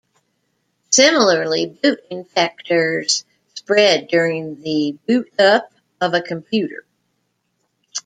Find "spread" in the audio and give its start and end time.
3.53-4.07